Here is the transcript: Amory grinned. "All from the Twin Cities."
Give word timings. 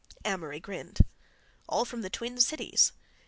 Amory 0.25 0.59
grinned. 0.59 1.01
"All 1.69 1.85
from 1.85 2.01
the 2.01 2.09
Twin 2.09 2.39
Cities." 2.41 2.91